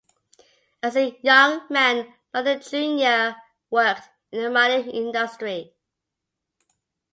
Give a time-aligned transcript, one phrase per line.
[0.81, 3.35] As a young man, Longden Junior
[3.69, 5.75] worked in the mining industry.